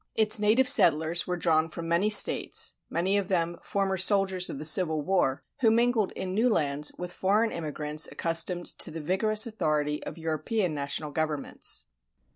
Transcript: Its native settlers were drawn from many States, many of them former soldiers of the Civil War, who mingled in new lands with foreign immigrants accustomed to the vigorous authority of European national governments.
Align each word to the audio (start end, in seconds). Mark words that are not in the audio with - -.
Its 0.15 0.39
native 0.39 0.67
settlers 0.67 1.27
were 1.27 1.37
drawn 1.37 1.69
from 1.69 1.87
many 1.87 2.09
States, 2.09 2.73
many 2.89 3.19
of 3.19 3.27
them 3.27 3.59
former 3.61 3.97
soldiers 3.97 4.49
of 4.49 4.57
the 4.57 4.65
Civil 4.65 5.03
War, 5.03 5.43
who 5.59 5.69
mingled 5.69 6.11
in 6.13 6.33
new 6.33 6.49
lands 6.49 6.91
with 6.97 7.13
foreign 7.13 7.51
immigrants 7.51 8.09
accustomed 8.11 8.65
to 8.79 8.89
the 8.89 8.99
vigorous 8.99 9.45
authority 9.45 10.03
of 10.03 10.17
European 10.17 10.73
national 10.73 11.11
governments. 11.11 11.85